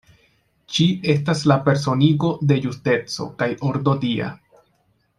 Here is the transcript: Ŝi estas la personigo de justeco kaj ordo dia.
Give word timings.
Ŝi 0.77 0.85
estas 1.13 1.43
la 1.51 1.57
personigo 1.69 2.33
de 2.53 2.57
justeco 2.65 3.31
kaj 3.43 3.53
ordo 3.71 3.99
dia. 4.07 4.35